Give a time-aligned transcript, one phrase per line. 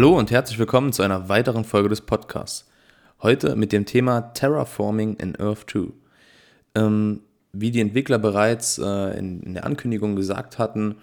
[0.00, 2.66] Hallo und herzlich willkommen zu einer weiteren Folge des Podcasts.
[3.20, 5.88] Heute mit dem Thema Terraforming in Earth 2.
[6.74, 7.20] Ähm,
[7.52, 10.94] wie die Entwickler bereits äh, in, in, der Ankündigung gesagt hatten,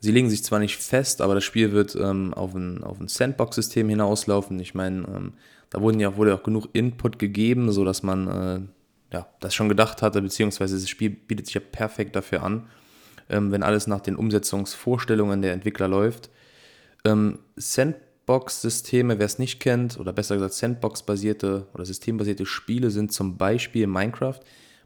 [0.00, 3.06] sie legen sich zwar nicht fest, aber das Spiel wird ähm, auf ein, auf ein
[3.06, 4.58] Sandbox-System hinauslaufen.
[4.58, 5.34] Ich meine, ähm,
[5.70, 9.68] da wurden ja, wurde ja auch genug Input gegeben, sodass man äh, ja, das schon
[9.68, 12.66] gedacht hatte, beziehungsweise das Spiel bietet sich ja perfekt dafür an,
[13.28, 16.30] ähm, wenn alles nach den Umsetzungsvorstellungen der Entwickler läuft.
[17.04, 17.38] Ähm,
[18.30, 23.88] Sandbox-Systeme, wer es nicht kennt, oder besser gesagt Sandbox-basierte oder systembasierte Spiele sind zum Beispiel
[23.88, 24.38] Minecraft.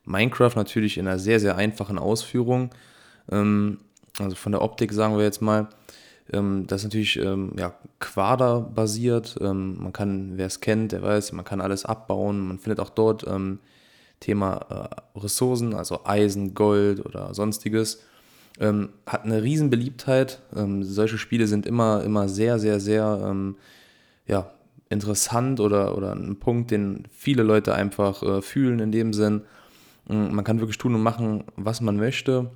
[0.04, 2.70] Minecraft natürlich in einer sehr, sehr einfachen Ausführung.
[3.30, 3.78] Ähm,
[4.18, 5.68] also von der Optik sagen wir jetzt mal.
[6.32, 9.36] Ähm, das ist natürlich ähm, ja, quaderbasiert.
[9.42, 12.48] Ähm, man kann, wer es kennt, der weiß, man kann alles abbauen.
[12.48, 13.58] Man findet auch dort ähm,
[14.20, 18.02] Thema äh, Ressourcen, also Eisen, Gold oder sonstiges.
[18.60, 20.40] Ähm, hat eine riesen Beliebtheit.
[20.54, 23.56] Ähm, solche Spiele sind immer, immer sehr, sehr, sehr ähm,
[24.26, 24.52] ja,
[24.88, 29.42] interessant oder, oder ein Punkt, den viele Leute einfach äh, fühlen in dem Sinn.
[30.08, 32.50] Ähm, man kann wirklich tun und machen, was man möchte.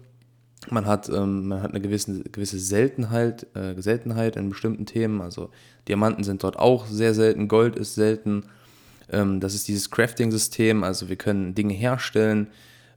[0.71, 5.21] Man hat, ähm, man hat eine gewisse, gewisse Seltenheit, äh, Seltenheit in bestimmten Themen.
[5.21, 5.51] Also
[5.89, 8.45] Diamanten sind dort auch sehr selten, Gold ist selten.
[9.11, 12.49] Ähm, das ist dieses Crafting-System, also wir können Dinge herstellen.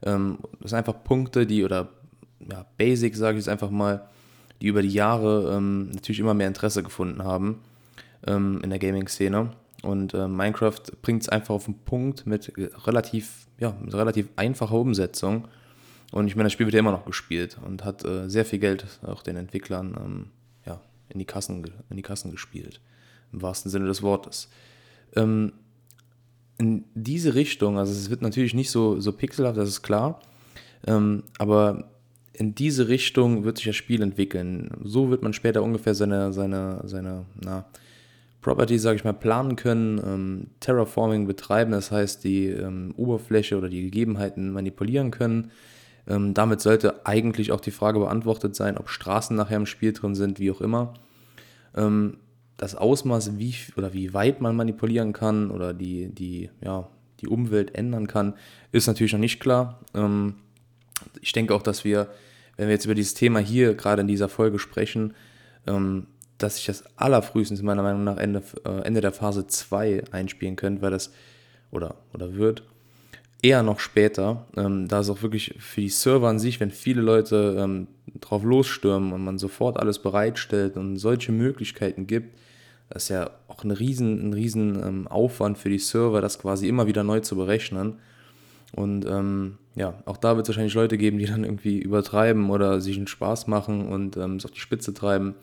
[0.04, 1.90] Ähm, das sind einfach Punkte, die oder
[2.50, 4.08] ja, Basic, sage ich es einfach mal,
[4.61, 7.61] die über die Jahre ähm, natürlich immer mehr Interesse gefunden haben
[8.25, 9.52] ähm, in der Gaming-Szene.
[9.84, 12.53] Und äh, Minecraft bringt es einfach auf den Punkt mit
[12.86, 15.47] relativ, ja, mit relativ einfacher Umsetzung.
[16.12, 18.59] Und ich meine, das Spiel wird ja immer noch gespielt und hat äh, sehr viel
[18.59, 20.25] Geld auch den Entwicklern ähm,
[20.66, 22.80] ja, in, die Kassen, in die Kassen gespielt.
[23.34, 24.50] Im wahrsten Sinne des Wortes.
[25.16, 25.53] Ähm,
[26.58, 30.19] in diese Richtung, also es wird natürlich nicht so, so pixelhaft, das ist klar,
[30.86, 31.89] ähm, aber
[32.34, 34.72] in diese Richtung wird sich das Spiel entwickeln.
[34.84, 37.66] So wird man später ungefähr seine, seine, seine na,
[38.42, 43.69] Property, sage ich mal, planen können, ähm, Terraforming betreiben, das heißt die ähm, Oberfläche oder
[43.69, 45.52] die Gegebenheiten manipulieren können.
[46.08, 50.16] Ähm, damit sollte eigentlich auch die Frage beantwortet sein, ob Straßen nachher im Spiel drin
[50.16, 50.94] sind, wie auch immer.
[51.75, 52.18] Ähm,
[52.58, 56.88] das Ausmaß, wie oder wie weit man manipulieren kann oder die, die, ja,
[57.19, 58.34] die Umwelt ändern kann,
[58.72, 59.80] ist natürlich noch nicht klar.
[61.22, 62.07] Ich denke auch, dass wir,
[62.57, 65.13] wenn wir jetzt über dieses Thema hier gerade in dieser Folge sprechen,
[65.67, 66.07] ähm,
[66.38, 70.81] dass sich das allerfrühestens meiner Meinung nach Ende, äh, Ende der Phase 2 einspielen könnte,
[70.81, 71.12] weil das
[71.72, 72.63] oder, oder wird
[73.41, 77.01] eher noch später, ähm, da es auch wirklich für die Server an sich, wenn viele
[77.01, 77.88] Leute ähm,
[78.19, 82.38] drauf losstürmen und man sofort alles bereitstellt und solche Möglichkeiten gibt,
[82.89, 86.68] das ist ja auch ein riesen, ein riesen ähm, Aufwand für die Server, das quasi
[86.68, 88.00] immer wieder neu zu berechnen.
[88.74, 92.82] Und ähm, ja, auch da wird es wahrscheinlich Leute geben, die dann irgendwie übertreiben oder
[92.82, 95.36] sich einen Spaß machen und ähm, es auf die Spitze treiben.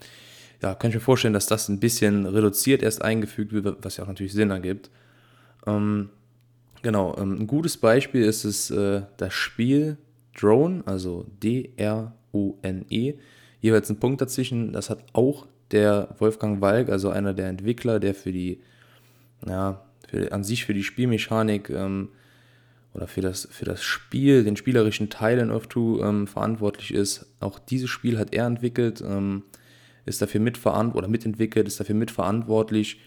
[0.63, 4.05] Ja, kann ich mir vorstellen, dass das ein bisschen reduziert erst eingefügt wird, was ja
[4.05, 4.91] auch natürlich Sinn ergibt.
[5.67, 6.11] Ähm,
[6.83, 9.99] genau, ähm, ein gutes Beispiel ist es äh, das Spiel
[10.39, 13.15] Drone, also D-R-O-N-E.
[13.61, 14.73] Jeweils ein Punkt dazwischen.
[14.73, 18.61] Das hat auch der Wolfgang Walk, also einer der Entwickler, der für die,
[19.47, 22.09] ja, für, an sich für die Spielmechanik ähm,
[22.99, 27.27] oder für das, für das Spiel, den spielerischen Teil in Earth 2 ähm, verantwortlich ist.
[27.39, 29.45] Auch dieses Spiel hat er entwickelt, ähm,
[30.05, 33.01] ist dafür mitverantwortlich oder mitentwickelt, ist dafür mitverantwortlich.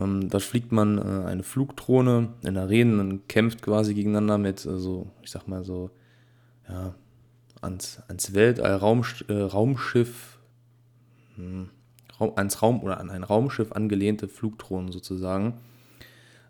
[0.00, 4.78] Ähm, da fliegt man äh, eine Flugdrohne in Arenen und kämpft quasi gegeneinander mit, äh,
[4.78, 5.90] so, ich sag mal so,
[6.66, 6.94] ja,
[7.60, 10.38] ans, ans Weltall, Raum, äh, Raumschiff,
[11.36, 11.68] hm,
[12.18, 15.60] ans Raum oder an ein Raumschiff angelehnte Flugdrohnen sozusagen.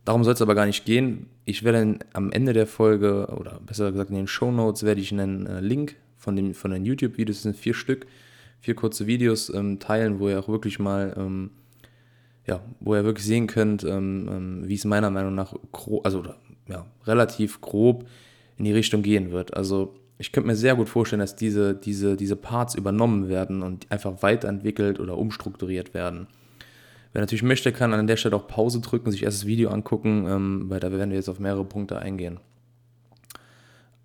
[0.09, 1.27] Darum soll es aber gar nicht gehen.
[1.45, 5.13] Ich werde am Ende der Folge, oder besser gesagt in den Show Notes, werde ich
[5.13, 8.07] einen äh, Link von den, von den YouTube-Videos, das sind vier Stück,
[8.59, 11.51] vier kurze Videos ähm, teilen, wo ihr auch wirklich mal, ähm,
[12.47, 15.55] ja, wo ihr wirklich sehen könnt, ähm, ähm wie es meiner Meinung nach,
[16.03, 16.25] also
[16.69, 18.09] ja, relativ grob
[18.57, 19.59] in die Richtung gehen wird.
[19.59, 23.93] Also ich könnte mir sehr gut vorstellen, dass diese, diese, diese Parts übernommen werden und
[23.93, 26.29] einfach weiterentwickelt oder umstrukturiert werden.
[27.19, 30.25] Wer natürlich möchte, kann an der Stelle auch Pause drücken, sich erst das Video angucken,
[30.29, 32.39] ähm, weil da werden wir jetzt auf mehrere Punkte eingehen.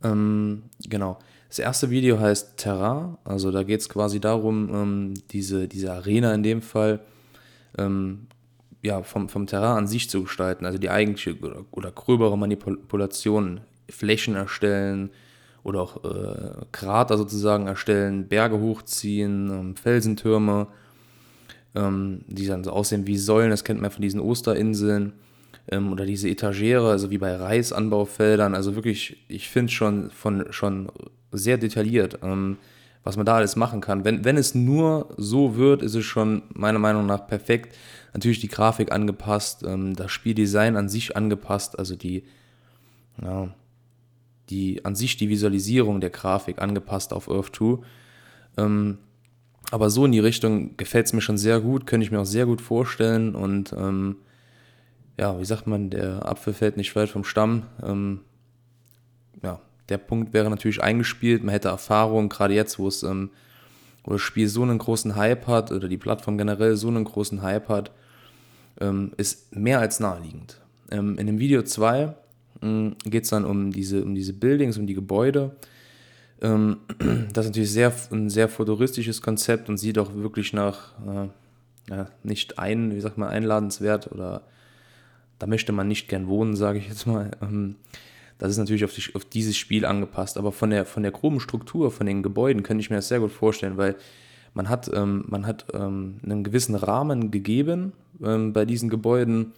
[0.03, 1.19] Ähm, genau.
[1.47, 6.33] Das erste Video heißt Terra, also da geht es quasi darum, ähm, diese, diese Arena
[6.33, 7.01] in dem Fall
[7.77, 8.25] ähm,
[8.81, 13.61] ja, vom, vom Terrain an sich zu gestalten, also die eigentliche oder, oder gröbere Manipulation,
[13.91, 15.11] Flächen erstellen,
[15.61, 20.65] oder auch äh, Krater sozusagen erstellen, Berge hochziehen, ähm, Felsentürme,
[21.75, 25.13] ähm, die dann so aussehen wie Säulen, das kennt man von diesen Osterinseln
[25.69, 30.91] ähm, oder diese Etagere, also wie bei Reisanbaufeldern, also wirklich, ich finde schon von schon
[31.31, 32.57] sehr detailliert, ähm,
[33.03, 34.05] was man da alles machen kann.
[34.05, 37.75] Wenn, wenn es nur so wird, ist es schon meiner Meinung nach perfekt.
[38.13, 42.23] Natürlich die Grafik angepasst, ähm, das Spieldesign an sich angepasst, also die,
[43.21, 43.49] ja,
[44.49, 47.79] die an sich die Visualisierung der Grafik angepasst auf Earth 2.
[48.57, 48.97] Ähm,
[49.73, 52.27] aber so in die Richtung gefällt es mir schon sehr gut, könnte ich mir auch
[52.27, 53.33] sehr gut vorstellen.
[53.33, 54.17] Und ähm,
[55.17, 57.63] ja, wie sagt man, der Apfel fällt nicht weit vom Stamm.
[57.81, 58.19] Ähm,
[59.41, 59.59] ja,
[59.89, 61.43] der Punkt wäre natürlich eingespielt.
[61.43, 63.31] Man hätte Erfahrung, gerade jetzt, wo es ähm,
[64.03, 67.41] wo das Spiel so einen großen Hype hat oder die Plattform generell so einen großen
[67.41, 67.89] Hype hat,
[68.79, 70.61] ähm, ist mehr als naheliegend.
[70.91, 72.13] Ähm, in dem Video 2
[73.05, 75.55] geht es dann um diese, um diese Buildings, um die Gebäude.
[76.43, 76.77] Ähm,
[77.33, 81.27] das ist natürlich sehr, ein sehr futuristisches Konzept und sieht auch wirklich nach äh,
[81.89, 84.43] ja, nicht ein, wie sagt man, einladenswert oder
[85.39, 87.31] da möchte man nicht gern wohnen, sage ich jetzt mal.
[87.41, 87.75] Ähm,
[88.37, 91.39] das ist natürlich auf, die, auf, dieses Spiel angepasst, aber von der, von der groben
[91.39, 93.95] Struktur, von den Gebäuden könnte ich mir das sehr gut vorstellen, weil
[94.53, 97.93] man hat, ähm, man hat ähm, einen gewissen Rahmen gegeben
[98.23, 99.53] ähm, bei diesen Gebäuden,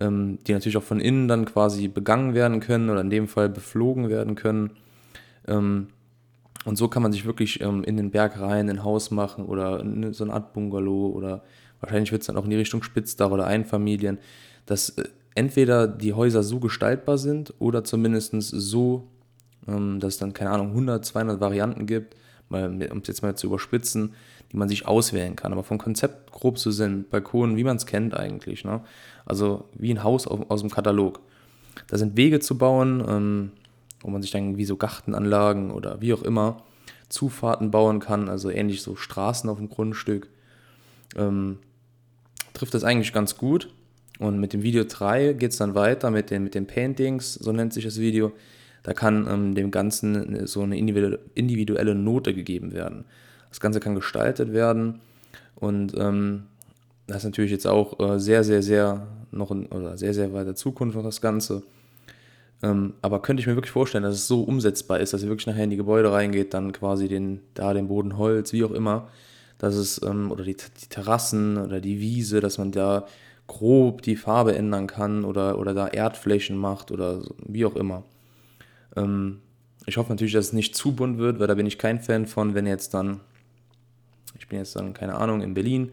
[0.00, 3.48] ähm, die natürlich auch von innen dann quasi begangen werden können oder in dem Fall
[3.48, 4.70] beflogen werden können.
[5.46, 5.88] Ähm,
[6.66, 9.84] und so kann man sich wirklich ähm, in den Berg rein ein Haus machen oder
[10.12, 11.44] so eine Art Bungalow oder
[11.80, 14.18] wahrscheinlich wird es dann auch in die Richtung Spitzdach oder Einfamilien,
[14.66, 15.04] dass äh,
[15.36, 19.06] entweder die Häuser so gestaltbar sind oder zumindest so,
[19.68, 22.16] ähm, dass es dann, keine Ahnung, 100, 200 Varianten gibt,
[22.48, 24.14] um es jetzt mal zu überspitzen,
[24.50, 25.52] die man sich auswählen kann.
[25.52, 28.64] Aber vom Konzept grob zu sind, Balkonen, wie man es kennt eigentlich.
[28.64, 28.80] Ne?
[29.24, 31.20] Also wie ein Haus aus, aus dem Katalog.
[31.86, 33.50] Da sind Wege zu bauen, ähm,
[34.00, 36.62] wo man sich dann wie so Gartenanlagen oder wie auch immer
[37.08, 40.28] Zufahrten bauen kann, also ähnlich so Straßen auf dem Grundstück,
[41.16, 41.58] ähm,
[42.52, 43.72] trifft das eigentlich ganz gut.
[44.18, 47.52] Und mit dem Video 3 geht es dann weiter mit den, mit den Paintings, so
[47.52, 48.32] nennt sich das Video.
[48.82, 53.04] Da kann ähm, dem Ganzen so eine individuelle Note gegeben werden.
[53.50, 55.00] Das Ganze kann gestaltet werden
[55.54, 56.44] und ähm,
[57.06, 60.54] das ist natürlich jetzt auch äh, sehr, sehr, sehr noch in, oder sehr, sehr weiter
[60.54, 61.62] Zukunft noch das Ganze.
[62.62, 65.46] Ähm, aber könnte ich mir wirklich vorstellen, dass es so umsetzbar ist, dass ihr wirklich
[65.46, 69.08] nachher in die Gebäude reingeht, dann quasi den, da den Boden Holz, wie auch immer,
[69.58, 73.06] dass es, ähm, oder die, die Terrassen oder die Wiese, dass man da
[73.46, 78.02] grob die Farbe ändern kann oder, oder da Erdflächen macht oder so, wie auch immer.
[78.96, 79.40] Ähm,
[79.86, 82.26] ich hoffe natürlich, dass es nicht zu bunt wird, weil da bin ich kein Fan
[82.26, 83.20] von, wenn jetzt dann,
[84.38, 85.92] ich bin jetzt dann, keine Ahnung, in Berlin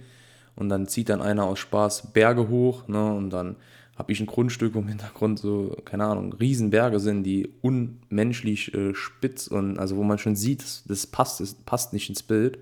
[0.56, 3.56] und dann zieht dann einer aus Spaß Berge hoch ne, und dann
[3.96, 8.96] habe ich ein Grundstück, wo im Hintergrund so, keine Ahnung, Riesenberge sind, die unmenschlich äh,
[8.96, 12.58] spitz und also wo man schon sieht, das, das passt, das passt nicht ins Bild.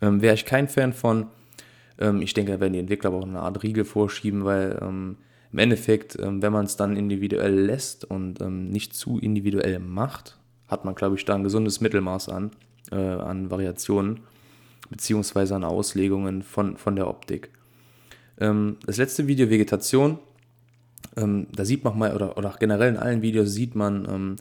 [0.00, 1.26] Ähm, Wäre ich kein Fan von.
[1.98, 5.16] Ähm, ich denke, da werden die Entwickler aber auch eine Art Riegel vorschieben, weil ähm,
[5.52, 10.38] im Endeffekt, ähm, wenn man es dann individuell lässt und ähm, nicht zu individuell macht,
[10.66, 12.50] hat man, glaube ich, da ein gesundes Mittelmaß an,
[12.90, 14.20] äh, an Variationen
[14.90, 17.50] beziehungsweise an Auslegungen von, von der Optik.
[18.40, 20.18] Ähm, das letzte Video, Vegetation,
[21.18, 24.36] ähm, da sieht man mal, oder, oder generell in allen Videos sieht man, ähm,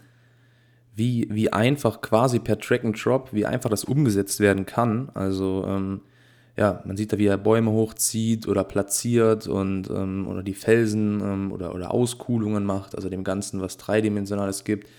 [0.96, 5.10] wie, wie einfach quasi per Track and Drop, wie einfach das umgesetzt werden kann.
[5.14, 6.02] Also, ähm,
[6.58, 11.22] ja, man sieht da, wie er Bäume hochzieht oder platziert und ähm, oder die Felsen
[11.22, 14.90] ähm, oder, oder Auskuhlungen macht, also dem Ganzen, was Dreidimensionales gibt,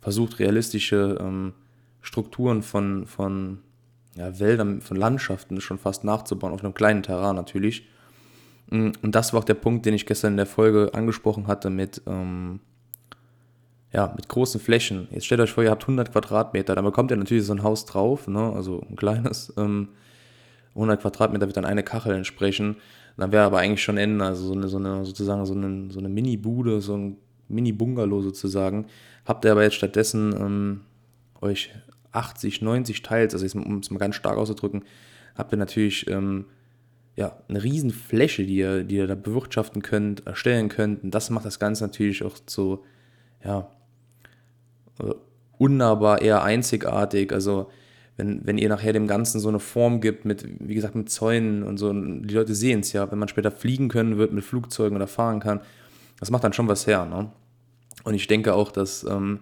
[0.00, 1.54] versucht realistische ähm,
[2.02, 3.58] Strukturen von, von
[4.14, 7.88] ja, Wäldern, von Landschaften schon fast nachzubauen, auf einem kleinen Terrain natürlich.
[8.70, 11.70] Mm, und das war auch der Punkt, den ich gestern in der Folge angesprochen hatte
[11.70, 12.60] mit, ähm,
[13.92, 15.08] ja, mit großen Flächen.
[15.10, 17.84] Jetzt stellt euch vor, ihr habt 100 Quadratmeter, dann bekommt ihr natürlich so ein Haus
[17.86, 18.52] drauf, ne?
[18.54, 19.52] also ein kleines.
[19.56, 19.88] Ähm,
[20.74, 22.76] 100 Quadratmeter wird dann eine Kachel entsprechen.
[23.16, 25.98] Dann wäre aber eigentlich schon Ende, also so eine, so eine sozusagen so eine, so
[25.98, 27.16] eine Mini-Bude, so ein
[27.48, 28.86] Mini-Bungalow sozusagen.
[29.24, 30.80] Habt ihr aber jetzt stattdessen ähm,
[31.40, 31.70] euch
[32.12, 34.84] 80, 90 Teils, also um es mal ganz stark auszudrücken,
[35.34, 36.46] habt ihr natürlich ähm,
[37.18, 41.02] ja, eine riesen Fläche, die ihr, die ihr da bewirtschaften könnt, erstellen könnt.
[41.02, 42.84] Und das macht das Ganze natürlich auch so,
[43.44, 43.68] ja,
[45.00, 45.14] äh,
[45.58, 47.32] unnahbar, eher einzigartig.
[47.32, 47.72] Also
[48.16, 51.64] wenn, wenn ihr nachher dem Ganzen so eine Form gibt mit, wie gesagt, mit Zäunen
[51.64, 54.94] und so, die Leute sehen es ja, wenn man später fliegen können wird mit Flugzeugen
[54.94, 55.60] oder fahren kann,
[56.20, 57.04] das macht dann schon was her.
[57.04, 57.32] Ne?
[58.04, 59.40] Und ich denke auch, dass ähm,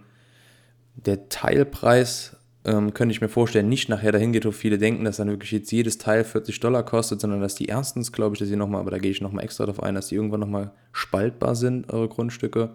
[0.95, 2.36] der Teilpreis
[2.67, 5.53] ähm, könnte ich mir vorstellen, nicht nachher dahin geht, wo viele denken, dass dann wirklich
[5.53, 8.81] jetzt jedes Teil 40 Dollar kostet, sondern dass die erstens, glaube ich, dass sie nochmal,
[8.81, 12.09] aber da gehe ich nochmal extra darauf ein, dass die irgendwann nochmal spaltbar sind, eure
[12.09, 12.75] Grundstücke,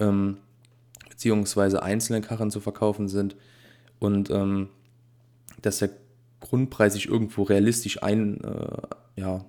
[0.00, 0.38] ähm,
[1.10, 3.36] beziehungsweise einzelne Karren zu verkaufen sind
[3.98, 4.70] und ähm,
[5.60, 5.90] dass der
[6.40, 9.44] Grundpreis sich irgendwo realistisch ein, äh, ja,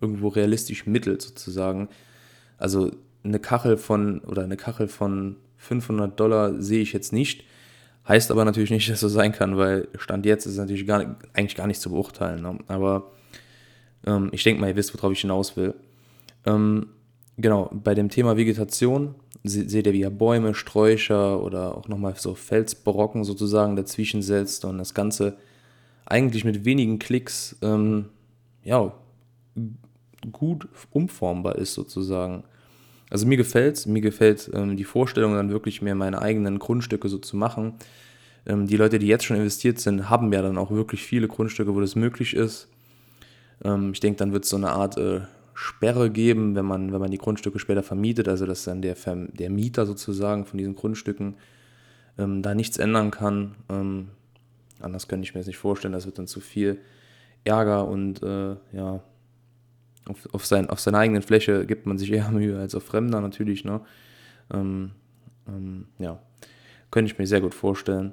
[0.00, 1.88] irgendwo realistisch mittelt sozusagen.
[2.58, 2.92] Also
[3.24, 7.44] eine Kachel von, oder eine Kachel von 500 Dollar sehe ich jetzt nicht,
[8.08, 11.56] Heißt aber natürlich nicht, dass so sein kann, weil Stand jetzt ist natürlich gar, eigentlich
[11.56, 12.42] gar nicht zu beurteilen.
[12.42, 12.58] Ne?
[12.68, 13.10] Aber
[14.06, 15.74] ähm, ich denke mal, ihr wisst, worauf ich hinaus will.
[16.46, 16.88] Ähm,
[17.36, 22.34] genau, bei dem Thema Vegetation seht ihr, wie er Bäume, Sträucher oder auch nochmal so
[22.34, 25.36] Felsbrocken sozusagen dazwischen setzt und das Ganze
[26.04, 28.06] eigentlich mit wenigen Klicks ähm,
[28.64, 28.92] ja,
[30.32, 32.44] gut umformbar ist sozusagen.
[33.10, 37.08] Also mir gefällt es, mir gefällt ähm, die Vorstellung dann wirklich mehr meine eigenen Grundstücke
[37.08, 37.74] so zu machen.
[38.46, 41.74] Ähm, die Leute, die jetzt schon investiert sind, haben ja dann auch wirklich viele Grundstücke,
[41.74, 42.68] wo das möglich ist.
[43.64, 45.22] Ähm, ich denke, dann wird es so eine Art äh,
[45.54, 49.50] Sperre geben, wenn man, wenn man die Grundstücke später vermietet, also dass dann der, der
[49.50, 51.34] Mieter sozusagen von diesen Grundstücken
[52.16, 53.56] ähm, da nichts ändern kann.
[53.68, 54.08] Ähm,
[54.80, 56.78] anders könnte ich mir das nicht vorstellen, das wird dann zu viel
[57.44, 59.02] Ärger und äh, ja,
[60.06, 63.20] auf, auf, sein, auf seiner eigenen Fläche gibt man sich eher Mühe als auf Fremder
[63.20, 63.64] natürlich.
[63.64, 63.80] Ne?
[64.52, 64.92] Ähm,
[65.48, 66.20] ähm, ja,
[66.90, 68.12] könnte ich mir sehr gut vorstellen.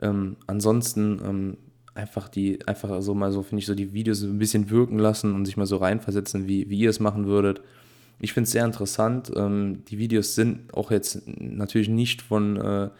[0.00, 1.56] Ähm, ansonsten ähm,
[1.94, 5.34] einfach die, einfach so mal so, finde ich, so die Videos ein bisschen wirken lassen
[5.34, 7.62] und sich mal so reinversetzen, wie, wie ihr es machen würdet.
[8.20, 9.32] Ich finde es sehr interessant.
[9.34, 12.90] Ähm, die Videos sind auch jetzt natürlich nicht von, äh,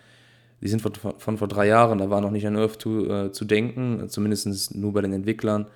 [0.62, 3.32] die sind von, von, vor drei Jahren, da war noch nicht an Earth to, äh,
[3.32, 5.66] zu denken, zumindest nur bei den Entwicklern.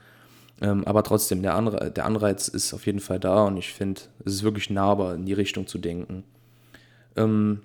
[0.61, 4.03] Ähm, aber trotzdem, der, Anre der Anreiz ist auf jeden Fall da und ich finde,
[4.25, 6.25] es ist wirklich nahbar, in die Richtung zu denken.
[7.17, 7.63] Ähm,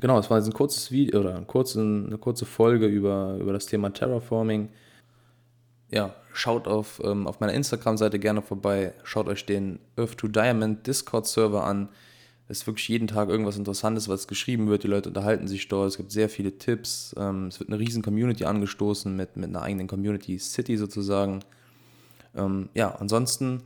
[0.00, 3.52] genau, es war jetzt ein kurzes Video oder ein kurzen, eine kurze Folge über, über
[3.52, 4.68] das Thema Terraforming.
[5.90, 10.86] Ja, schaut auf, ähm, auf meiner Instagram-Seite gerne vorbei, schaut euch den Earth to Diamond
[10.86, 11.88] Discord-Server an.
[12.48, 14.82] Es ist wirklich jeden Tag irgendwas Interessantes, was geschrieben wird.
[14.82, 15.88] Die Leute unterhalten sich dort.
[15.88, 17.14] Es gibt sehr viele Tipps.
[17.16, 21.40] Ähm, es wird eine riesen Community angestoßen mit, mit einer eigenen Community City sozusagen.
[22.34, 23.62] Ähm, ja, ansonsten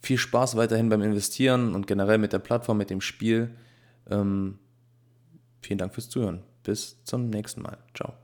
[0.00, 3.50] viel Spaß weiterhin beim Investieren und generell mit der Plattform, mit dem Spiel.
[4.10, 4.58] Ähm,
[5.62, 6.42] vielen Dank fürs Zuhören.
[6.62, 7.78] Bis zum nächsten Mal.
[7.94, 8.14] Ciao.